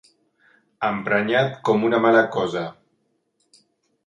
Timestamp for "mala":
2.07-2.25